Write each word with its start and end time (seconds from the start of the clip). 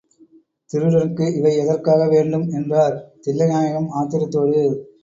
திருடனுக்கு 0.69 1.35
இவை 1.35 1.53
எதற்காக 1.57 2.07
வேண்டும்? 2.07 2.49
என்றார் 2.51 2.97
தில்லைநாயகம் 3.25 3.89
ஆத்திரத்தோடு. 3.93 4.61